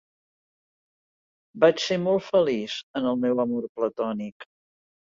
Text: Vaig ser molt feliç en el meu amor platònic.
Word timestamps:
Vaig 1.65 1.85
ser 1.85 1.99
molt 2.09 2.27
feliç 2.31 2.79
en 3.03 3.13
el 3.13 3.25
meu 3.29 3.47
amor 3.49 3.73
platònic. 3.79 4.53